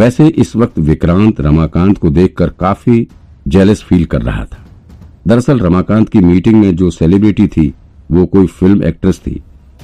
वैसे 0.00 0.26
इस 0.26 0.54
वक्त 0.56 0.78
विक्रांत 0.78 1.40
रमाकांत 1.40 1.98
को 1.98 2.10
देखकर 2.10 2.48
काफ़ी 2.50 3.08
जेलस 3.48 3.82
फील 3.82 4.04
कर 4.04 4.22
रहा 4.22 4.44
था। 4.44 4.58
दरअसल 5.26 5.58
रमाकांत 5.60 6.08
की 6.08 6.18
मीटिंग 6.18 6.54
में 6.60 6.76
जो 6.76 6.90
सेलिब्रिटी 6.90 7.46
थी, 7.48 7.74
वो 8.10 8.26
कोई 8.26 8.46
फ़िल्म 8.46 8.82
एक्ट्रेस 8.82 9.18
थी। 9.18 9.42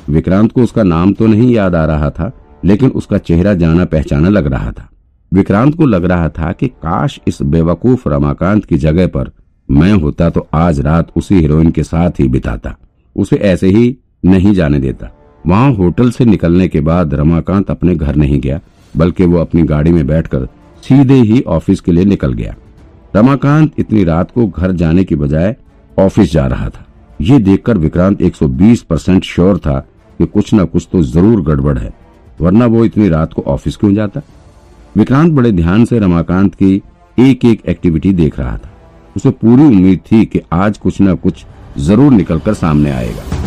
विक्रांत 0.08 0.52
को 0.52 0.62
उसका 0.62 0.82
नाम 0.82 1.12
तो 1.12 1.26
नहीं 1.26 1.50
याद 1.54 1.74
आ 1.74 1.84
रहा 1.84 2.10
था, 2.10 2.30
लेकिन 2.64 2.90
उसका 2.90 3.18
चेहरा 3.18 3.54
जाना 3.54 3.84
पहचाना 3.84 4.28
लग 4.28 4.46
रहा 4.46 4.70
था। 4.72 4.88
विक्रांत 5.32 5.74
को 5.74 5.86
लग 5.86 6.04
रहा 6.04 6.28
था 6.28 6.52
कि 6.52 6.68
काश 6.68 7.18
इस 7.28 7.42
बेवकूफ़ 7.42 8.08
रमाकांत 8.08 8.64
की 8.64 8.78
जगह 8.78 9.06
पर 9.06 9.30
मैं 9.68 9.92
होता 9.92 10.30
तो 10.30 10.46
आज 10.54 10.80
रात 10.80 11.10
उसी 11.16 11.34
हीरोइन 11.34 11.70
के 11.70 11.82
साथ 11.82 12.20
ही 12.20 12.28
बिताता। 12.28 12.74
उसे 13.16 13.36
ऐसे 13.36 13.68
ही 13.68 13.96
नहीं 14.24 14.54
जाने 14.54 14.80
देता। 14.80 15.10
वहाँ 15.46 15.72
होटल 15.74 16.10
से 16.10 16.24
निकलने 16.24 16.68
के 16.68 16.80
बाद 16.80 17.14
रमाकांत 17.14 17.70
अपने 17.70 17.94
घर 17.94 18.16
नहीं 18.16 18.40
गया। 18.40 18.60
बल्कि 18.98 19.26
वो 19.26 19.38
अपनी 19.38 19.62
गाड़ी 19.64 19.92
में 19.92 20.06
बैठकर 20.06 20.46
सीधे 20.82 21.14
ही 21.14 21.40
ऑफ़िस 21.48 21.80
के 21.80 21.92
लिए 21.92 22.04
निकल 22.04 22.32
गया। 22.32 22.54
रमाकांत 23.16 23.78
इतनी 23.78 24.04
रात 24.04 24.30
को 24.30 24.46
घर 24.46 24.72
जाने 24.72 25.04
की 25.04 25.16
बजाय 25.16 25.54
ऑफ़िस 25.96 26.32
जा 26.32 26.46
रहा 26.46 26.68
था। 26.68 26.84
ये 27.20 27.38
देखकर 27.40 27.78
विक्रांत 27.78 28.22
120 28.22 28.82
परसेंट 28.82 29.24
श्योर 29.24 29.58
था 29.58 29.78
कि 30.20 30.26
कुछ 30.26 30.52
न 30.54 30.64
कुछ 30.64 30.88
तो 30.92 31.02
ज़रूर 31.04 31.42
गड़बड़ 31.42 31.78
है, 31.78 31.92
वरना 32.40 32.66
वो 32.66 32.84
इतनी 32.84 33.08
रात 33.08 33.32
को 33.32 33.42
ऑफ़िस 33.44 33.76
क्यों 33.76 33.94
जाता? 33.94 34.22
विक्रांत 34.96 35.32
बड़े 35.32 35.52
ध्यान 35.52 35.84
से 35.84 35.98
रमाकांत 35.98 36.54
की 36.54 36.74
एक 37.18 37.44
एक 37.44 37.62
एक्टिविटी 37.68 38.12
देख 38.12 38.38
रहा 38.38 38.56
था। 38.56 38.70
उसे 39.16 39.30
पूरी 39.32 39.62
उम्मीद 39.64 40.00
थी 40.12 40.24
कि 40.24 40.40
आज 40.52 40.78
कुछ 40.78 41.00
न 41.00 41.14
कुछ 41.16 41.44
ज़रूर 41.78 42.12
निकलकर 42.12 42.54
सामने 42.54 42.90
आएगा। 42.90 43.45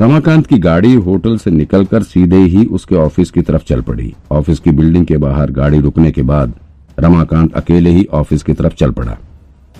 रमाकांत 0.00 0.46
की 0.46 0.56
गाड़ी 0.58 0.92
होटल 0.96 1.36
से 1.38 1.50
निकलकर 1.50 2.02
सीधे 2.02 2.36
ही 2.36 2.64
उसके 2.66 2.94
ऑफ़िस 2.96 3.30
की 3.30 3.42
तरफ़ 3.42 3.64
चल 3.64 3.80
पड़ी। 3.80 4.12
ऑफ़िस 4.32 4.58
की 4.58 4.70
बिल्डिंग 4.70 5.04
के 5.06 5.16
बाहर 5.16 5.50
गाड़ी 5.50 5.80
रुकने 5.80 6.10
के 6.10 6.22
बाद 6.22 6.52
रमाकांत 6.98 7.56
अकेले 7.56 7.90
ही 7.90 8.04
ऑफ़िस 8.12 8.42
की 8.42 8.52
तरफ़ 8.52 8.74
चल 8.74 8.90
पड़ा। 8.90 9.16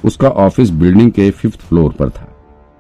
उसका 0.05 0.29
ऑफ़िस 0.29 0.71
बिल्डिंग 0.73 1.11
के 1.11 1.31
फिफ्थ 1.31 1.61
फ्लोर 1.61 1.95
पर 1.99 2.11
था। 2.11 2.27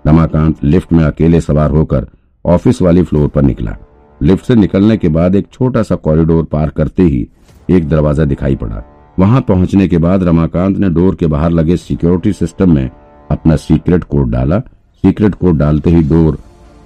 रमाकांत 0.04 0.64
लिफ्ट 0.64 0.92
में 0.92 1.02
अकेले 1.04 1.40
सवार 1.40 1.70
होकर 1.70 2.06
ऑफ़िस 2.44 2.82
वाली 2.82 3.02
फ्लोर 3.02 3.28
पर 3.28 3.42
निकला। 3.42 3.76
लिफ्ट 4.20 4.44
से 4.44 4.54
निकलने 4.54 4.96
के 4.96 5.08
बाद 5.08 5.36
एक 5.36 5.48
छोटा 5.52 5.82
सा 5.82 5.94
कॉरिडोर 5.96 6.44
पार 6.44 6.70
करते 6.70 7.02
ही 7.04 7.26
एक 7.70 7.88
दरवाज़ा 7.88 8.24
दिखाई 8.24 8.56
पड़ा। 8.56 8.82
वहाँ 9.18 9.40
पहुँचने 9.40 9.88
के 9.88 9.98
बाद 9.98 10.22
रमाकांत 10.22 10.76
ने 10.76 10.90
डोर 10.90 11.14
के 11.14 11.26
बाहर 11.28 11.50
लगे 11.50 11.76
सिक्योरिटी 11.78 12.32
सिस्टम 12.34 12.74
में 12.74 12.88
अपना 13.30 13.56
सीक्रेट 13.56 14.04
कोड 14.04 14.30
डाला। 14.30 14.60
सीक्रेट 15.04 15.34
कोड 15.34 15.58
डालते 15.58 15.90
ही 15.90 16.02
डोर 16.04 16.38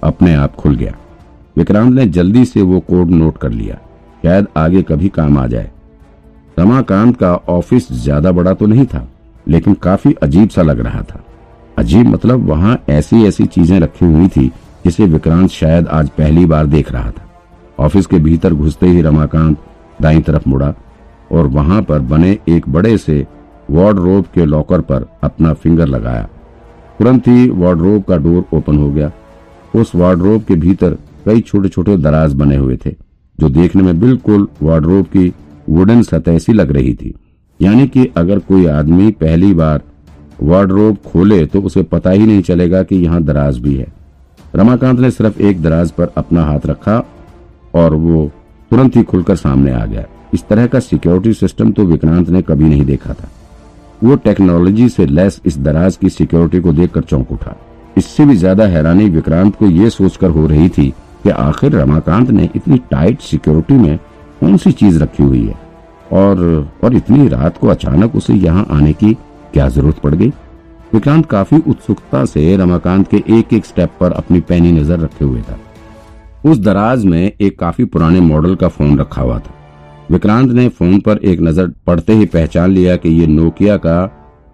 अपने 0.03 0.33
आप 0.35 0.55
खुल 0.55 0.75
गया। 0.75 0.95
विक्रांत 1.57 1.93
ने 1.93 2.05
जल्दी 2.07 2.45
से 2.45 2.61
वो 2.61 2.79
कोड 2.81 3.09
नोट 3.11 3.37
कर 3.37 3.49
लिया। 3.51 3.75
शायद 4.23 4.47
आगे 4.57 4.81
कभी 4.81 5.09
काम 5.09 5.37
आ 5.37 5.45
जाए। 5.47 5.69
रमाकांत 6.57 7.17
का 7.17 7.33
ऑफ़िस 7.35 7.91
ज़्यादा 7.93 8.31
बड़ा 8.31 8.53
तो 8.53 8.65
नहीं 8.65 8.85
था, 8.85 9.07
लेकिन 9.47 9.73
काफ़ी 9.73 10.13
अजीब 10.23 10.49
सा 10.49 10.61
लग 10.61 10.79
रहा 10.79 11.01
था। 11.03 11.23
अजीब 11.77 12.07
मतलब 12.07 12.47
वहाँ 12.49 12.77
ऐसी 12.89 13.23
ऐसी 13.25 13.45
चीज़ें 13.45 13.79
रखी 13.79 14.05
हुई 14.05 14.27
थी 14.27 14.51
जिसे 14.85 15.05
विक्रांत 15.05 15.49
शायद 15.49 15.87
आज 15.89 16.09
पहली 16.09 16.45
बार 16.45 16.65
देख 16.67 16.91
रहा 16.91 17.11
था। 17.11 17.25
ऑफ़िस 17.79 18.05
के 18.05 18.19
भीतर 18.19 18.53
घुसते 18.53 18.87
ही 18.87 19.01
रमाकांत 19.01 19.57
दाई 20.01 20.21
तरफ़ 20.21 20.47
मुड़ा 20.49 20.73
और 21.31 21.47
वहाँ 21.49 21.81
पर 21.81 21.99
बने 22.01 22.37
एक 22.49 22.69
बड़े 22.69 22.97
से 22.97 23.25
वार्डरोब 23.71 24.25
के 24.33 24.45
लॉकर 24.45 24.81
पर 24.81 25.07
अपना 25.23 25.53
फिंगर 25.53 25.87
लगाया। 25.87 26.27
तुरंत 26.99 27.27
ही 27.27 27.49
वार्डरोब 27.51 28.03
का 28.03 28.17
डोर 28.17 28.45
ओपन 28.53 28.77
हो 28.77 28.89
गया 28.91 29.11
उस 29.75 29.95
वार्डरोब 29.95 30.43
के 30.43 30.55
भीतर 30.55 30.97
कई 31.25 31.41
छोटे 31.41 31.69
छोटे 31.69 31.97
दराज 31.97 32.33
बने 32.33 32.55
हुए 32.55 32.77
थे, 32.77 32.91
जो 33.39 33.49
देखने 33.49 33.83
में 33.83 33.99
बिल्कुल 33.99 34.47
वार्डरोब 34.61 35.05
की 35.07 35.33
वुडन 35.69 36.01
सतह 36.03 36.37
सी 36.37 36.53
लग 36.53 36.71
रही 36.71 36.93
थी। 36.93 37.13
यानी 37.59 37.87
कि 37.87 38.05
अगर 38.17 38.39
कोई 38.41 38.65
आदमी 38.67 39.11
पहली 39.13 39.53
बार 39.53 39.81
वार्डरोब 40.41 40.97
खोले 41.05 41.45
तो 41.45 41.61
उसे 41.61 41.83
पता 41.83 42.11
ही 42.11 42.25
नहीं 42.25 42.41
चलेगा 42.41 42.81
कि 42.83 42.95
यहाँ 42.95 43.21
दराज 43.23 43.57
भी 43.57 43.75
है। 43.75 43.87
रमाकांत 44.55 44.99
ने 44.99 45.11
सिर्फ़ 45.11 45.41
एक 45.41 45.61
दराज 45.61 45.91
पर 45.91 46.11
अपना 46.17 46.43
हाथ 46.45 46.65
रखा 46.65 47.03
और 47.75 47.93
वो 47.95 48.31
तुरंत 48.71 48.95
ही 48.95 49.03
खुलकर 49.03 49.35
सामने 49.35 49.71
आ 49.71 49.85
गया। 49.85 50.05
इस 50.33 50.47
तरह 50.47 50.67
का 50.67 50.79
सिक्योरिटी 50.81 51.33
सिस्टम 51.33 51.71
तो 51.71 51.83
विक्रांत 51.85 52.29
ने 52.29 52.41
कभी 52.41 52.65
नहीं 52.65 52.85
देखा 52.85 53.13
था। 53.13 53.29
वो 54.03 54.15
टेक्नोलॉजी 54.17 54.89
से 54.89 55.05
लेस 55.05 55.41
इस 55.45 55.57
दराज 55.59 55.95
की 55.97 56.09
सिक्योरिटी 56.09 56.59
को 56.59 56.73
देखकर 56.73 57.01
चौंक 57.01 57.31
उठा। 57.31 57.55
इससे 57.97 58.25
भी 58.25 58.35
ज़्यादा 58.35 58.65
हैरानी 58.65 59.09
विक्रांत 59.09 59.55
को 59.55 59.65
यह 59.65 59.89
सोचकर 59.89 60.29
हो 60.29 60.45
रही 60.47 60.69
थी 60.69 60.89
कि 61.23 61.29
आखिर 61.29 61.71
रमाकांत 61.71 62.29
ने 62.29 62.49
इतनी 62.55 62.77
टाइट 62.91 63.21
सिक्योरिटी 63.21 63.73
में 63.73 63.97
कौन 64.39 64.57
सी 64.57 64.71
चीज़ 64.71 64.99
रखी 64.99 65.23
हुई 65.23 65.45
है? 65.45 65.55
और 66.13 66.67
और 66.83 66.95
इतनी 66.95 67.27
रात 67.27 67.57
को 67.57 67.67
अचानक 67.67 68.15
उसे 68.15 68.33
यहाँ 68.33 68.65
आने 68.71 68.93
की 68.93 69.13
क्या 69.53 69.67
ज़रूरत 69.69 69.99
पड़ 69.99 70.13
गई? 70.15 70.29
विक्रांत 70.93 71.25
काफ़ी 71.25 71.61
उत्सुकता 71.67 72.25
से 72.25 72.55
रमाकांत 72.57 73.07
के 73.07 73.23
एक 73.39 73.53
एक 73.53 73.65
स्टेप 73.65 73.91
पर 73.99 74.11
अपनी 74.11 74.39
पैनी 74.39 74.71
नज़र 74.71 74.99
रखे 74.99 75.25
हुए 75.25 75.41
था। 75.41 75.59
उस 76.45 76.57
दराज 76.57 77.05
में 77.05 77.31
एक 77.41 77.59
काफ़ी 77.59 77.85
पुराने 77.85 78.19
मॉडल 78.19 78.55
का 78.55 78.67
फ़ोन 78.67 78.99
रखा 78.99 79.21
हुआ 79.21 79.39
था। 79.39 79.53
विक्रांत 80.11 80.51
ने 80.51 80.69
फ़ोन 80.69 80.99
पर 80.99 81.17
एक 81.17 81.41
नज़र 81.41 81.73
पड़ते 81.87 82.13
ही 82.13 82.25
पहचान 82.25 82.71
लिया 82.71 82.95
कि 82.95 83.09
यह 83.09 83.27
नोकिया 83.27 83.77
का 83.77 83.97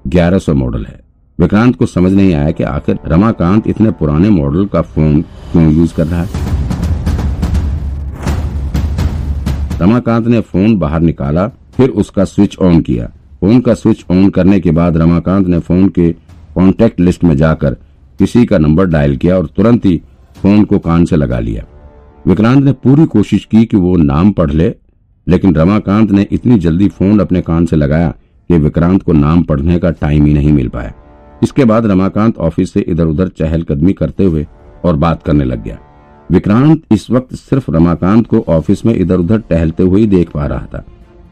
1100 0.07 0.53
मॉडल 0.53 0.85
है। 0.85 1.00
विक्रांत 1.41 1.75
को 1.75 1.85
समझ 1.85 2.11
नहीं 2.13 2.33
आया 2.33 2.51
कि 2.51 2.63
आखिर 2.63 2.97
रमाकांत 3.05 3.67
इतने 3.67 3.91
पुराने 3.91 4.29
मॉडल 4.29 4.65
का 4.65 4.81
फ़ोन 4.81 5.21
क्यों 5.21 5.71
यूज़ 5.73 5.93
कर 5.95 6.07
रहा 6.07 6.23
है। 6.23 6.29
रमाकांत 9.81 10.27
ने 10.27 10.41
फ़ोन 10.41 10.77
बाहर 10.79 11.01
निकाला, 11.01 11.47
फिर 11.47 11.89
उसका 11.89 12.23
स्विच 12.23 12.57
ऑन 12.59 12.81
किया। 12.81 13.05
फ़ोन 13.39 13.61
का 13.61 13.73
स्विच 13.73 14.05
ऑन 14.11 14.29
करने 14.29 14.59
के 14.59 14.71
बाद 14.71 14.97
रमाकांत 14.97 15.47
ने 15.47 15.59
फ़ोन 15.59 15.87
के 15.89 16.11
कॉन्टेक्ट 16.55 16.99
लिस्ट 16.99 17.23
में 17.23 17.35
जाकर 17.37 17.77
किसी 18.19 18.45
का 18.45 18.57
नंबर 18.57 18.85
डायल 18.85 19.17
किया 19.17 19.37
और 19.37 19.47
तुरंत 19.47 19.85
ही 19.85 20.01
फ़ोन 20.35 20.63
को 20.63 20.79
कान 20.79 21.05
से 21.05 21.15
लगा 21.15 21.39
लिया। 21.39 21.65
विक्रांत 22.27 22.63
ने 22.63 22.71
पूरी 22.73 23.05
कोशिश 23.07 23.45
की 23.45 23.65
कि 23.65 23.77
वो 23.77 23.95
नाम 23.97 24.31
पढ़ 24.31 24.51
ले, 24.51 24.73
लेकिन 25.27 25.55
रमाकांत 25.55 26.11
ने 26.11 26.27
इतनी 26.31 26.59
जल्दी 26.59 26.87
फ़ोन 26.89 27.19
अपने 27.19 27.41
कान 27.41 27.65
से 27.65 27.75
लगाया 27.75 28.09
कि 28.49 28.57
विक्रांत 28.57 29.03
को 29.03 29.13
नाम 29.13 29.43
पढ़ने 29.43 29.79
का 29.79 29.91
टाइम 29.91 30.25
ही 30.25 30.33
नहीं 30.33 30.51
मिल 30.53 30.67
पाया। 30.67 30.93
इसके 31.43 31.65
बाद 31.65 31.85
रमाकांत 31.85 32.37
ऑफ़िस 32.37 32.73
से 32.73 32.79
इधर 32.79 33.05
उधर 33.05 33.27
चहलकदमी 33.27 33.93
करते 33.93 34.25
हुए 34.25 34.47
और 34.85 34.95
बात 34.95 35.23
करने 35.23 35.43
लग 35.43 35.63
गया। 35.63 35.77
विक्रांत 36.31 36.81
इस 36.91 37.11
वक्त 37.11 37.35
सिर्फ़ 37.35 37.71
रमाकांत 37.71 38.27
को 38.27 38.45
ऑफ़िस 38.47 38.85
में 38.85 38.95
इधर 38.95 39.17
उधर 39.17 39.39
टहलते 39.39 39.83
हुए 39.83 40.05
देख 40.05 40.29
पा 40.29 40.45
रहा 40.45 40.65
था। 40.65 40.85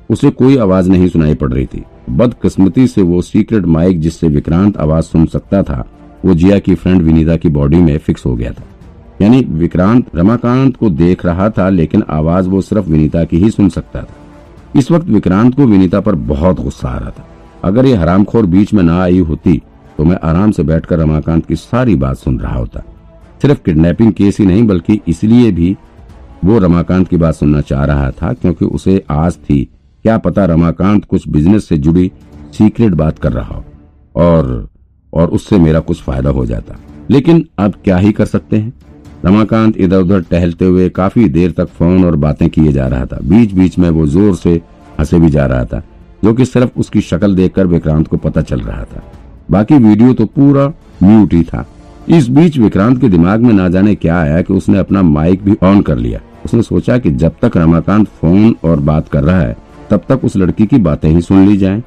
उसे 0.09 0.29
कोई 0.29 0.57
आवाज़ 0.57 0.89
नहीं 0.89 1.07
सुनाई 1.09 1.35
पड़ 1.35 1.53
रही 1.53 1.65
थी। 1.65 1.83
बदकिस्मती 2.09 2.87
से 2.87 3.01
वो 3.01 3.21
सीक्रेट 3.21 3.65
माइक 3.65 3.99
जिससे 3.99 4.27
विक्रांत 4.27 4.77
आवाज़ 4.77 5.05
सुन 5.05 5.25
सकता 5.25 5.63
था, 5.63 5.87
वो 6.25 6.33
जिया 6.33 6.59
की 6.59 6.75
फ्रेंड 6.75 7.01
विनीता 7.01 7.35
की 7.35 7.49
बॉडी 7.49 7.77
में 7.77 7.97
फिक्स 7.97 8.25
हो 8.25 8.35
गया 8.35 8.51
था। 8.51 8.63
यानी 9.21 9.45
विक्रांत 9.49 10.05
रमाकांत 10.15 10.77
को 10.77 10.89
देख 10.89 11.25
रहा 11.25 11.49
था, 11.49 11.69
लेकिन 11.69 12.03
आवाज़ 12.09 12.49
वो 12.49 12.61
सिर्फ़ 12.61 12.89
विनीता 12.89 13.23
की 13.23 13.37
ही 13.37 13.49
सुन 13.49 13.69
सकता 13.69 14.01
था। 14.01 14.15
इस 14.75 14.91
वक्त 14.91 15.07
विक्रांत 15.07 15.55
को 15.55 15.65
विनीता 15.65 15.99
पर 15.99 16.15
बहुत 16.15 16.59
गुस्सा 16.59 16.89
आ 16.89 16.97
रहा 16.97 17.09
था। 17.09 17.27
अगर 17.63 17.85
ये 17.85 17.95
हरामखोर 17.95 18.45
बीच 18.45 18.73
में 18.73 18.83
ना 18.83 19.01
आई 19.01 19.19
होती 19.19 19.61
तो 19.99 20.03
मैं 20.05 20.17
आराम 20.23 20.51
से 20.51 20.63
बैठकर 20.63 20.99
रमाकांत 20.99 21.45
की 21.45 21.55
सारी 21.55 21.95
बात 21.95 22.17
सुन 22.17 22.37
रहा 22.39 22.55
होता। 22.55 22.81
सिर्फ़ 23.41 23.61
किडनैपिंग 23.63 24.11
केस 24.13 24.37
ही 24.39 24.45
नहीं, 24.45 24.63
बल्कि 24.67 24.99
इसलिए 25.07 25.51
भी 25.51 25.75
वो 26.45 26.59
रमाकांत 26.59 27.07
की 27.07 27.17
बात 27.17 27.35
सुनना 27.35 27.61
चाह 27.61 27.83
रहा 27.85 28.11
था, 28.11 28.31
क्योंकि 28.33 28.65
उसे 28.65 29.03
आज 29.09 29.37
थी, 29.39 29.63
क्या 30.05 30.17
पता 30.17 30.45
रमाकांत 30.45 31.05
कुछ 31.05 31.27
बिज़नेस 31.27 31.67
से 31.69 31.77
जुड़ी 31.77 32.11
सीक्रेट 32.53 32.93
बात 32.93 33.19
कर 33.19 33.33
रहा 33.33 33.55
हो, 33.55 33.63
और 34.15 34.69
और 35.13 35.29
उससे 35.29 35.59
मेरा 35.59 35.79
कुछ 35.81 36.01
फ़ायदा 36.01 36.29
हो 36.29 36.45
जाता। 36.45 36.79
लेकिन 37.11 37.45
अब 37.59 37.73
क्या 37.83 37.97
ही 37.97 38.11
कर 38.11 38.25
सकते 38.27 38.57
हैं? 38.57 38.73
रमाकांत 39.25 39.77
इधर 39.77 40.01
उधर 40.01 40.21
टहलते 40.21 40.65
हुए 40.65 40.89
काफ़ी 40.93 41.29
देर 41.29 41.51
तक 41.51 41.69
फ़ोन 41.69 42.05
और 42.05 42.15
बातें 42.17 42.49
किए 42.49 42.71
जा 42.71 42.87
रहा 42.87 43.05
था। 43.05 43.19
बीच 43.23 43.53
बीच 43.53 43.79
में 43.79 43.89
वो 43.89 44.07
ज़ोर 44.07 44.35
से 44.35 44.61
हंसे 44.99 45.19
भी 45.19 45.29
जा 45.29 45.45
रहा 45.45 45.65
था, 45.65 45.83
जो 46.23 46.33
कि 46.33 46.45
सिर्फ़ 46.45 46.79
उसकी 46.79 47.01
शक्ल 47.03 47.35
देखकर 47.35 47.67
विक्रांत 47.67 48.07
को 48.07 48.17
पता 48.19 48.41
चल 48.41 48.61
रहा 48.61 48.83
था। 48.85 49.03
बाकी 49.51 49.75
वीडियो 49.75 50.13
तो 50.13 50.25
पूरा 50.25 50.67
म्यूट 51.03 51.33
ही 51.33 51.43
था। 51.43 51.65
इस 52.09 52.29
बीच 52.29 52.57
विक्रांत 52.57 53.01
के 53.01 53.09
दिमाग 53.09 53.41
में 53.41 53.53
ना 53.53 53.69
जाने 53.69 53.95
क्या 53.95 54.19
आया 54.19 54.41
कि 54.41 54.53
उसने 54.53 54.77
अपना 54.77 55.01
माइक 55.01 55.43
भी 55.43 55.55
ऑन 55.63 55.81
कर 55.81 55.97
लिया। 55.97 56.19
उसने 56.45 56.61
सोचा 56.61 56.97
कि 56.97 57.11
जब 57.11 57.31
तक 57.41 57.57
रमाकांत 57.57 58.07
फ़ोन 58.07 58.55
और 58.63 58.79
बात 58.79 59.07
कर 59.07 59.23
रहा 59.23 59.39
है, 59.39 59.57
तब 59.89 60.01
तक 60.09 60.25
उस 60.25 60.37
लड़की 60.37 60.65
की 60.65 60.77
बातें 60.77 61.09
ही 61.09 61.21
सुन 61.21 61.47
ली 61.47 61.57
जाएँ। 61.57 61.83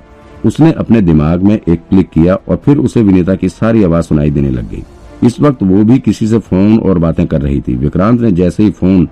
उसने 0.47 0.73
अपने 0.73 1.01
दिमाग 1.01 1.43
में 1.43 1.61
एक 1.69 1.81
क्लिक 1.91 2.11
किया 2.11 2.35
और 2.35 2.57
फिर 2.57 2.79
उसे 2.79 3.03
विनीता 3.03 3.35
की 3.35 3.49
सारी 3.49 3.85
आवाज़ 3.85 4.05
सुनाई 4.05 4.31
देने 4.31 4.51
लग 4.51 4.71
गई। 4.71 4.83
इस 5.25 5.41
वक्त 5.41 5.63
वो 5.63 5.85
भी 5.85 5.99
किसी 5.99 6.27
से 6.27 6.39
फ़ोन 6.39 6.79
और 6.79 6.99
बातें 6.99 7.27
कर 7.27 7.41
रही 7.43 7.61
थी। 7.61 7.75
विक्रांत 7.75 8.21
ने 8.21 8.33
जैसे 8.33 8.63
ही 8.63 8.71
फ़ोन 8.71 9.09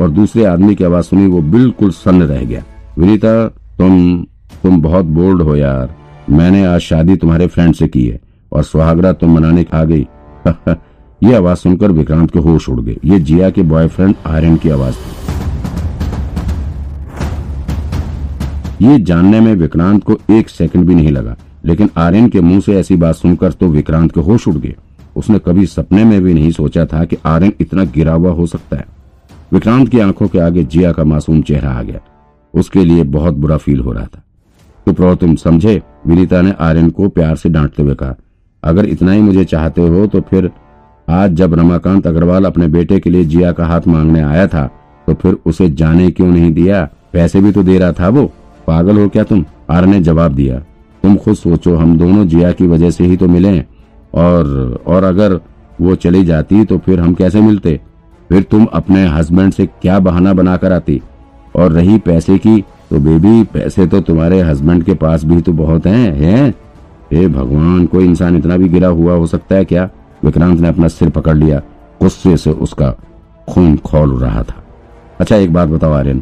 और 0.00 0.10
दूसरे 0.10 0.44
आदमी 0.44 0.74
की 0.74 0.84
आवाज़ 0.84 1.04
सुनी, 1.04 1.26
वो 1.26 1.42
बिल्कुल 1.42 1.90
सन्न 1.90 2.22
रह 2.22 2.44
गया। 2.44 2.64
विनीता, 2.98 3.48
तुम 3.48 4.26
तुम 4.62 4.82
बहुत 4.82 5.04
बोल्ड 5.04 5.42
हो 5.42 5.56
यार। 5.56 5.99
मैंने 6.30 6.64
आज 6.64 6.80
शादी 6.80 7.16
तुम्हारे 7.16 7.46
फ्रेंड 7.46 7.74
से 7.74 7.88
की 7.88 8.06
है, 8.08 8.20
और 8.52 8.62
सुहागरा 8.62 9.12
तुम 9.12 9.34
मनाने 9.34 9.66
आ 9.74 9.84
गई। 9.84 10.06
ये 11.22 11.34
आवाज़ 11.34 11.58
सुनकर 11.58 11.90
विक्रांत 11.90 12.30
के 12.30 12.38
होश 12.38 12.68
उड़ 12.68 12.80
गए। 12.80 12.96
ये 13.04 13.20
जिया 13.20 13.50
के 13.50 13.62
बॉयफ्रेंड 13.62 14.14
आर्यन 14.26 14.56
की 14.56 14.70
आवाज़ 14.70 14.94
थी। 14.94 15.30
ये 18.86 18.98
जानने 18.98 19.40
में 19.40 19.54
विक्रांत 19.54 20.04
को 20.04 20.18
एक 20.30 20.48
सेकंड 20.48 20.86
भी 20.86 20.94
नहीं 20.94 21.10
लगा, 21.10 21.36
लेकिन 21.64 21.90
आर्यन 21.96 22.28
के 22.28 22.40
मुँह 22.40 22.60
से 22.60 22.78
ऐसी 22.78 22.96
बात 22.96 23.14
सुनकर 23.14 23.52
तो 23.52 23.68
विक्रांत 23.68 24.12
के 24.12 24.20
होश 24.20 24.48
उड़ 24.48 24.54
गए। 24.54 24.76
उसने 25.16 25.38
कभी 25.38 25.66
सपने 25.66 26.04
में 26.04 26.22
भी 26.22 26.34
नहीं 26.34 26.50
सोचा 26.50 26.84
था 26.84 27.04
कि 27.04 27.16
आर्यन 27.26 27.52
इतना 27.60 27.84
गिरा 27.84 28.12
हुआ 28.12 28.30
हो 28.30 28.46
सकता 28.46 28.76
है। 28.76 28.86
विक्रांत 29.52 29.88
की 29.88 29.98
आँखों 29.98 30.28
के 30.28 30.38
आगे 30.38 30.64
जिया 30.64 30.92
का 30.92 31.04
मासूम 31.04 31.42
चेहरा 31.42 31.70
आ 31.70 31.82
गया। 31.82 32.00
उसके 32.54 32.84
लिए 32.84 33.04
बहुत 33.04 33.34
बुरा 33.34 33.56
फील 33.56 33.80
हो 33.80 33.92
रहा 33.92 34.04
था। 34.04 34.22
चुप 34.88 35.00
रहो 35.00 35.14
तुम 35.14 35.34
समझे? 35.36 35.82
विनीता 36.04 36.40
ने 36.42 36.54
आर्यन 36.60 36.90
को 36.90 37.08
प्यार 37.08 37.36
से 37.36 37.48
डांटते 37.48 37.82
हुए 37.82 37.94
कहा, 37.94 38.14
अगर 38.62 38.86
इतना 38.86 39.12
ही 39.12 39.20
मुझे 39.20 39.44
चाहते 39.44 39.86
हो 39.88 40.06
तो 40.06 40.20
फिर 40.20 40.50
आज 41.08 41.32
जब 41.32 41.54
रमाकांत 41.54 42.06
अग्रवाल 42.06 42.44
अपने 42.44 42.66
बेटे 42.68 42.98
के 43.00 43.10
लिए 43.10 43.24
जिया 43.24 43.52
का 43.52 43.66
हाथ 43.66 43.86
मांगने 43.88 44.20
आया 44.22 44.46
था 44.46 44.66
तो 45.06 45.14
फिर 45.14 45.36
उसे 45.46 45.68
जाने 45.70 46.10
क्यों 46.10 46.28
नहीं 46.28 46.52
दिया? 46.54 46.88
पैसे 47.12 47.40
भी 47.40 47.52
तो 47.52 47.62
दे 47.62 47.78
रहा 47.78 47.92
था 47.92 48.08
वो। 48.08 48.24
पागल 48.66 48.98
हो 48.98 49.08
क्या 49.08 49.24
तुम? 49.24 49.44
आर 49.70 49.86
ने 49.86 50.00
जवाब 50.00 50.32
दिया, 50.32 50.58
तुम 51.04 51.16
खुद 51.16 51.34
सोचो, 51.34 51.76
हम 51.76 51.96
दोनों 51.98 52.26
जिया 52.28 52.52
की 52.52 52.66
वजह 52.66 52.90
से 52.90 53.04
ही 53.04 53.16
तो 53.16 53.28
मिले 53.28 53.58
और 54.14 54.82
और 54.86 55.04
अगर 55.04 55.38
वो 55.80 55.94
चली 55.96 56.24
जाती 56.24 56.64
तो 56.64 56.78
फिर 56.78 57.00
हम 57.00 57.14
कैसे 57.14 57.40
मिलते? 57.40 57.80
फिर 58.30 58.42
तुम 58.42 58.64
अपने 58.64 59.06
हस्बैंड 59.08 59.52
से 59.52 59.66
क्या 59.66 59.98
बहाना 59.98 60.32
बनाकर 60.32 60.72
आती? 60.72 61.00
और 61.54 61.72
रही 61.72 61.98
पैसे 61.98 62.38
की 62.38 62.64
तो 62.90 62.98
बेबी, 62.98 63.42
पैसे 63.44 63.86
तो 63.86 64.00
तुम्हारे 64.00 64.40
हस्बैंड 64.40 64.82
के 64.84 64.94
पास 64.94 65.24
भी 65.24 65.40
तो 65.40 65.52
बहुत 65.52 65.86
हैं 65.86 66.12
हैं? 66.14 66.54
हे 67.12 67.26
भगवान, 67.28 67.84
कोई 67.86 68.04
इंसान 68.04 68.36
इतना 68.36 68.56
भी 68.56 68.68
गिरा 68.68 68.88
हुआ 68.88 69.14
हो 69.14 69.26
सकता 69.26 69.56
है 69.56 69.64
क्या? 69.64 69.88
विक्रांत 70.24 70.60
ने 70.60 70.68
अपना 70.68 70.88
सिर 70.88 71.10
पकड़ 71.10 71.36
लिया, 71.36 71.58
गुस्से 72.00 72.36
से 72.36 72.50
उसका 72.50 72.90
खून 73.48 73.76
खोल 73.76 74.18
रहा 74.18 74.42
था। 74.42 74.62
अच्छा 75.20 75.36
एक 75.36 75.52
बात 75.52 75.68
बताओ 75.68 75.92
आर्यन, 75.92 76.20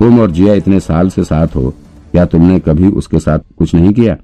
तुम 0.00 0.20
और 0.20 0.30
जिया 0.30 0.54
इतने 0.54 0.80
साल 0.80 1.08
से 1.08 1.24
साथ 1.24 1.56
हो, 1.56 1.74
क्या 2.12 2.24
तुमने 2.24 2.58
कभी 2.60 2.88
उसके 2.88 3.18
साथ 3.18 3.38
कुछ 3.58 3.74
नहीं 3.74 3.92
किया? 3.92 4.16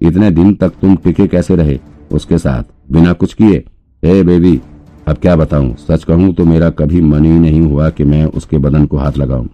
इतने 0.00 0.30
दिन 0.30 0.54
तक 0.54 0.72
तुम 0.80 0.96
टिके 0.96 1.26
कैसे 1.26 1.56
रहे 1.56 1.78
उसके 2.12 2.38
साथ? 2.38 2.62
बिना 2.92 3.12
कुछ 3.12 3.34
किए? 3.34 3.64
हे 4.02 4.22
बेबी, 4.22 4.60
अब 5.08 5.16
क्या 5.16 5.36
बताऊँ? 5.36 5.74
सच 5.78 6.04
कहूँ 6.04 6.32
तो 6.34 6.44
मेरा 6.44 6.70
कभी 6.70 7.00
मन 7.00 7.24
ही 7.24 7.38
नहीं 7.38 7.60
हुआ 7.60 7.90
कि 7.90 8.04
मैं 8.04 8.24
उसके 8.24 8.58
बदन 8.58 8.86
को 8.86 8.96
हाथ 8.96 9.18
लगाऊँ। 9.18 9.48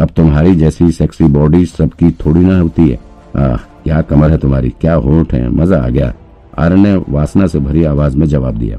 अब 0.00 0.08
तुम्हारी 0.16 0.54
जैसी 0.54 0.92
सेक्सी 0.92 1.24
बॉडी 1.24 1.66
सबकी 1.66 2.10
थोड़ी 2.10 2.40
ना 2.40 2.60
होती 2.60 2.88
है। 2.88 2.98
आह, 3.36 3.56
क्या 3.56 4.00
कमर 4.00 4.30
है 4.30 4.38
तुम्हारी? 4.38 4.70
क्या 4.80 4.94
होठ 4.94 5.34
है? 5.34 5.50
मज़ा 5.50 5.78
आ 5.78 5.88
गया। 5.88 6.14
आर्य 6.58 6.76
ने 6.76 6.96
वासना 7.08 7.46
से 7.46 7.58
भरी 7.58 7.84
आवाज़ 7.84 8.16
में 8.16 8.26
जवाब 8.26 8.58
दिया। 8.58 8.78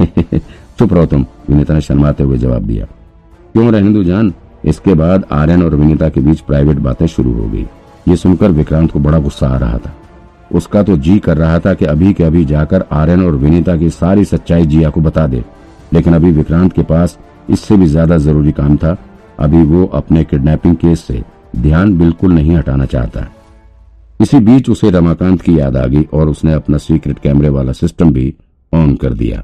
चुप 0.78 0.92
रहो 0.92 1.06
तुम, 1.06 1.26
विनीता 1.50 1.74
ने 1.74 1.80
शर्माते 1.80 2.22
हुए 2.22 2.38
जवाब 2.38 2.62
दिया। 2.62 2.84
क्यों 3.52 3.72
रहने 3.72 4.04
जान? 4.04 4.32
इसके 4.64 4.94
बाद 4.94 5.24
आर्यन 5.32 5.62
और 5.62 5.74
विनीता 5.74 6.08
के 6.08 6.20
बीच 6.20 6.40
प्राइवेट 6.40 6.76
बातें 6.76 7.06
शुरू 7.06 7.32
हो 7.32 7.48
गई। 7.48 7.66
ये 8.08 8.16
सुनकर 8.16 8.50
विक्रांत 8.50 8.90
को 8.90 8.98
बड़ा 8.98 9.18
गुस्सा 9.18 9.48
आ 9.48 9.56
रहा 9.56 9.78
था। 9.78 9.94
उसका 10.54 10.82
तो 10.82 10.96
जी 10.96 11.18
कर 11.18 11.36
रहा 11.36 11.58
था 11.58 11.74
कि 11.74 11.84
अभी 11.84 12.12
के 12.12 12.24
अभी 12.24 12.44
जाकर 12.44 12.84
आर्यन 12.92 13.24
और 13.24 13.32
विनीता 13.32 13.76
की 13.76 13.90
सारी 13.90 14.24
सच्चाई 14.24 14.66
जिया 14.66 14.90
को 14.90 15.00
बता 15.00 15.26
दे। 15.26 15.44
लेकिन 15.92 16.14
अभी 16.14 16.30
विक्रांत 16.30 16.72
के 16.72 16.82
पास 16.82 17.18
इससे 17.50 17.76
भी 17.76 17.86
ज़्यादा 17.86 18.18
ज़रूरी 18.18 18.52
काम 18.52 18.76
था 18.76 18.96
अभी 19.40 19.62
वो 19.62 19.84
अपने 19.94 20.24
किडनैपिंग 20.24 20.76
केस 20.76 21.04
से 21.04 21.22
ध्यान 21.56 21.98
बिल्कुल 21.98 22.32
नहीं 22.32 22.56
हटाना 22.56 22.86
चाहता। 22.86 23.26
इसी 24.20 24.38
बीच 24.38 24.68
उसे 24.70 24.90
रमाकांत 24.90 25.40
की 25.42 25.58
याद 25.58 25.76
आ 25.76 25.86
गई 25.86 26.02
और 26.12 26.28
उसने 26.28 26.52
अपना 26.52 26.78
सीक्रेट 26.78 27.18
कैमरे 27.18 27.48
वाला 27.48 27.72
सिस्टम 27.72 28.12
भी 28.12 28.34
ऑन 28.72 28.94
कर 28.94 29.12
दिया। 29.12 29.42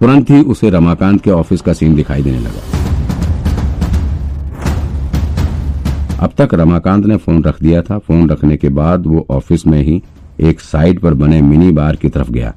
तुरंत 0.00 0.30
ही 0.30 0.42
उसे 0.42 0.70
रमाकांत 0.70 1.20
के 1.22 1.30
ऑफ़िस 1.30 1.60
का 1.60 1.72
सीन 1.72 1.94
दिखाई 1.94 2.22
देने 2.22 2.38
लगा। 2.38 2.78
अब 6.24 6.32
तक 6.38 6.54
रमाकांत 6.54 7.06
ने 7.06 7.16
फ़ोन 7.16 7.42
रख 7.44 7.62
दिया 7.62 7.82
था। 7.82 7.98
फ़ोन 7.98 8.28
रखने 8.30 8.56
के 8.56 8.68
बाद 8.68 9.06
वो 9.06 9.26
ऑफ़िस 9.30 9.66
में 9.66 9.80
ही 9.82 10.02
एक 10.40 10.60
साइड 10.60 11.00
पर 11.00 11.14
बने 11.14 11.40
मिनी 11.42 11.70
बार 11.72 11.96
की 11.96 12.08
तरफ़ 12.08 12.30
गया। 12.30 12.54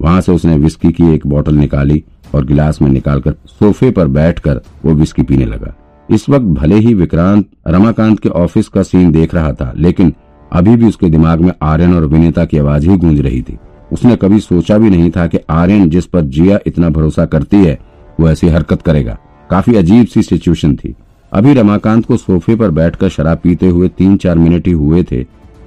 वहाँ 0.00 0.20
से 0.20 0.32
उसने 0.32 0.56
विस्की 0.56 0.92
की 0.92 1.14
एक 1.14 1.26
बोतल 1.26 1.54
निकाली 1.54 2.02
और 2.34 2.44
गिलास 2.44 2.82
में 2.82 2.90
निकालकर 2.90 3.34
सोफे 3.48 3.90
पर 3.90 4.06
बैठकर 4.08 4.60
वो 4.84 4.94
विस्की 4.94 5.22
पीने 5.22 5.44
लगा। 5.44 5.74
इस 6.08 6.28
वक्त 6.28 6.44
भले 6.44 6.74
ही 6.74 6.94
विक्रांत, 6.94 7.46
रमाकांत 7.68 8.18
के 8.20 8.28
ऑफ़िस 8.28 8.68
का 8.68 8.82
सीन 8.82 9.12
देख 9.12 9.34
रहा 9.34 9.52
था, 9.52 9.72
लेकिन 9.76 10.12
अभी 10.52 10.76
भी 10.76 10.88
उसके 10.88 11.08
दिमाग 11.10 11.40
में 11.40 11.52
आर्यन 11.62 11.94
और 11.94 12.04
विनीता 12.04 12.44
की 12.44 12.58
आवाज़ 12.58 12.88
ही 12.88 12.96
गूंज 12.96 13.20
रही 13.20 13.40
थी। 13.42 13.58
उसने 13.92 14.16
कभी 14.16 14.40
सोचा 14.40 14.78
भी 14.78 14.90
नहीं 14.90 15.10
था 15.10 15.26
कि 15.26 15.38
आर्यन 15.50 15.88
जिस 15.90 16.06
पर 16.06 16.20
जिया 16.20 16.58
इतना 16.66 16.88
भरोसा 16.88 17.24
करती 17.26 17.56
है, 17.56 17.78
वो 18.20 18.28
ऐसी 18.28 18.48
हरकत 18.48 18.82
करेगा। 18.82 19.18
काफ़ी 19.50 19.76
अजीब 19.76 20.06
सी 20.06 20.22
सिचुएशन 20.22 20.76
थी। 20.76 20.94
अभी 21.32 21.54
रमाकांत 21.54 22.04
को 22.06 22.16
सोफे 22.16 22.56
पर 22.56 22.70
बैठकर 22.70 23.08
शराब 23.08 23.38
पीते 23.38 23.68
हुए 23.68 23.88
तीन 23.88 24.16
चार 24.16 24.38
मिनट 24.38 24.66
ही 24.66 24.72
हुए 24.72 25.02
थे, 25.02 25.20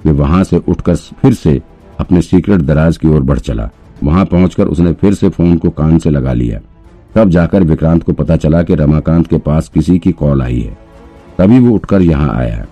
वे 0.04 0.12
वहाँ 0.12 0.42
से 0.44 0.56
उठकर 0.58 0.96
फिर 0.96 1.34
से 1.34 1.60
अपने 2.00 2.22
सीक्रेट 2.22 2.60
दराज 2.60 2.96
की 2.96 3.08
ओर 3.08 3.22
बढ़ 3.22 3.38
चला। 3.38 3.70
वहाँ 4.04 4.24
पहुंचकर 4.24 4.66
उसने 4.66 4.92
फिर 4.92 5.14
से 5.14 5.28
फ़ोन 5.28 5.56
को 5.56 5.70
कान 5.70 5.98
से 5.98 6.10
लगा 6.10 6.32
लिया। 6.32 6.60
तब 7.14 7.30
जाकर 7.30 7.62
विक्रांत 7.62 8.02
को 8.02 8.12
पता 8.12 8.36
चला 8.36 8.62
कि 8.62 8.74
रमाकांत 8.74 9.26
के 9.26 9.38
पास 9.38 9.68
किसी 9.68 9.98
की 9.98 10.12
कॉल 10.12 10.42
आई 10.42 10.60
है। 10.60 10.76
तभी 11.38 11.58
वो 11.58 11.74
उठकर 11.74 12.02
यहाँ 12.02 12.34
आया। 12.34 12.66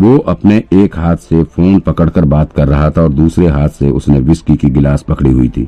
वो 0.00 0.16
अपने 0.18 0.62
एक 0.74 0.96
हाथ 0.96 1.16
से 1.18 1.42
फ़ोन 1.44 1.78
पकड़कर 1.80 2.24
बात 2.24 2.52
कर 2.52 2.68
रहा 2.68 2.90
था 2.90 3.02
और 3.02 3.12
दूसरे 3.12 3.46
हाथ 3.46 3.68
से 3.68 3.90
उसने 3.90 4.18
विस्की 4.20 4.56
की 4.56 4.70
गिलास 4.70 5.02
पकड़ी 5.02 5.30
हुई 5.30 5.48
थी। 5.48 5.66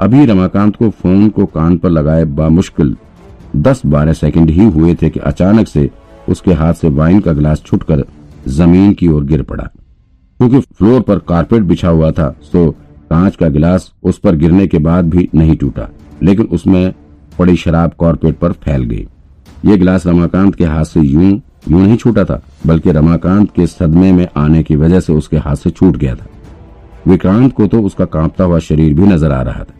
अभी 0.00 0.24
रमाकांत 0.26 0.76
को 0.76 0.88
फ़ोन 0.90 1.28
को 1.28 1.44
कान 1.46 1.76
पर 1.78 1.90
लगाए 1.90 2.24
बामुश्किल 2.32 2.96
दस 3.56 3.82
बारह 3.86 4.12
सेकंड 4.12 4.50
ही 4.50 4.64
हुए 4.64 4.94
थे 4.94 5.10
कि 5.10 5.20
अचानक 5.20 5.68
से 5.68 5.88
उसके 6.28 6.52
हाथ 6.52 6.74
से 6.74 6.88
वाइन 6.90 7.20
का 7.20 7.32
गिलास 7.32 7.62
छुटकर 7.62 8.04
ज़मीन 8.48 8.92
की 8.92 9.08
ओर 9.08 9.24
गिर 9.24 9.42
पड़ा। 9.42 9.68
क्योंकि 10.40 10.60
फ्लोर 10.60 11.00
पर 11.00 11.18
कारपेट 11.18 11.62
बिछा 11.62 11.88
हुआ 11.88 12.10
था 12.10 12.28
तो 12.52 12.70
कांच 13.10 13.36
का 13.36 13.48
गिलास 13.48 13.92
उस 14.02 14.18
पर 14.18 14.36
गिरने 14.36 14.66
के 14.66 14.78
बाद 14.78 15.10
भी 15.10 15.28
नहीं 15.34 15.56
टूटा। 15.56 15.88
लेकिन 16.22 16.46
उसमें 16.46 16.92
पड़ी 17.42 17.56
शराब 17.56 17.92
कारपेट 18.00 18.36
पर 18.38 18.52
फैल 18.54 18.82
गई। 18.84 19.06
ये 19.64 19.76
गिलास 19.76 20.06
रमाकांत 20.06 20.54
के 20.54 20.64
हाथ 20.66 20.84
से 20.84 21.00
यूँ 21.00 21.30
यूँ 21.68 21.80
नहीं 21.80 21.96
छूटा 21.96 22.24
था, 22.24 22.40
बल्कि 22.66 22.92
रमाकांत 22.92 23.50
के 23.56 23.66
सदमे 23.68 24.12
में 24.12 24.26
आने 24.36 24.62
की 24.62 24.76
वजह 24.76 25.00
से 25.00 25.12
उसके 25.12 25.36
हाथ 25.38 25.56
से 25.56 25.70
छूट 25.70 25.96
गया 25.96 26.14
था। 26.14 26.26
विक्रांत 27.06 27.52
को 27.52 27.66
तो 27.66 27.82
उसका 27.82 28.04
कांपता 28.06 28.44
हुआ 28.44 28.58
शरीर 28.60 28.94
भी 28.94 29.02
नज़र 29.04 29.32
आ 29.32 29.40
रहा 29.42 29.60
था। 29.60 29.74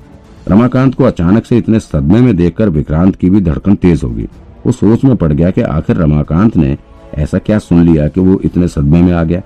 रमाकांत 0.48 0.94
को 0.94 1.04
अचानक 1.04 1.44
से 1.46 1.56
इतने 1.58 1.80
सदमे 1.80 2.20
में 2.20 2.36
देखकर 2.36 2.68
विक्रांत 2.70 3.16
की 3.16 3.30
भी 3.30 3.40
धड़कन 3.40 3.74
तेज 3.76 4.02
होगी 4.04 4.28
वो 4.66 4.72
सोच 4.72 5.04
में 5.04 5.16
पड़ 5.16 5.32
गया 5.32 5.50
कि 5.50 5.60
आखिर 5.62 5.96
रमाकांत 5.96 6.56
ने 6.56 6.76
ऐसा 7.16 7.38
क्या 7.40 7.58
सुन 7.60 7.84
लिया 7.84 8.08
कि 8.08 8.20
वो 8.20 8.40
इतने 8.44 8.68
सदमे 8.68 9.02
में 9.02 9.12
आ 9.12 9.22
गया? 9.24 9.42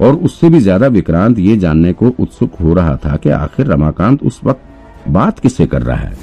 और 0.00 0.14
उससे 0.16 0.48
भी 0.48 0.60
ज़्यादा 0.60 0.86
विक्रांत 0.88 1.38
ये 1.38 1.56
जानने 1.58 1.92
को 1.92 2.12
उत्सुक 2.18 2.54
हो 2.60 2.74
रहा 2.74 2.96
था 2.96 3.16
कि 3.16 3.30
आखिर 3.30 3.66
रमाकांत 3.66 4.22
उस 4.22 4.40
वक्त 4.44 5.08
बात 5.10 5.38
किससे 5.38 5.66
कर 5.66 5.82
रहा 5.82 5.96
है? 5.96 6.16